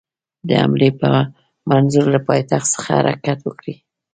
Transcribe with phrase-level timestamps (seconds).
[0.47, 1.09] د حملې په
[1.69, 3.75] منظور له پایتخت څخه حرکت وکړي.